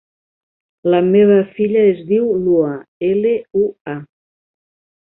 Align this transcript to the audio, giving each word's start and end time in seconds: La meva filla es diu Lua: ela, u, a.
La 0.93 1.01
meva 1.09 1.35
filla 1.59 1.85
es 1.91 2.03
diu 2.09 2.27
Lua: 2.49 2.73
ela, 3.13 3.37
u, 3.65 3.71
a. 3.97 3.99